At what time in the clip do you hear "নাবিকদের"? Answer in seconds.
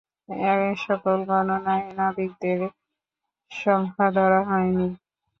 1.97-2.59